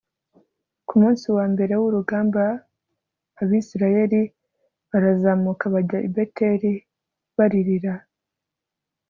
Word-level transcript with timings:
ku 0.87 0.93
munsi 1.01 1.25
wa 1.35 1.45
mbere 1.53 1.73
w 1.81 1.83
urugamba 1.87 2.43
Abisirayeli 3.41 4.21
barazamuka 4.89 5.65
bajya 5.73 5.99
i 6.07 6.09
Beteli 6.15 6.73
baririra 7.37 7.93